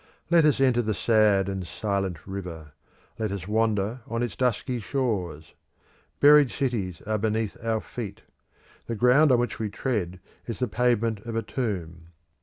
Let 0.31 0.45
us 0.45 0.59
enter 0.59 0.81
the 0.81 0.95
sad 0.95 1.47
and 1.47 1.67
silent 1.67 2.25
river; 2.25 2.71
let 3.19 3.31
us 3.31 3.47
wander 3.47 3.99
on 4.07 4.23
its 4.23 4.35
dusky 4.35 4.79
shores. 4.79 5.53
Buried 6.19 6.49
cities 6.49 7.03
are 7.03 7.19
beneath 7.19 7.55
our 7.63 7.81
feet; 7.81 8.23
the 8.87 8.95
ground 8.95 9.31
on 9.31 9.37
which 9.37 9.59
we 9.59 9.69
tread 9.69 10.19
is 10.47 10.57
the 10.57 10.67
pavement 10.67 11.19
of 11.19 11.35
a 11.35 11.43
tomb. 11.43 12.07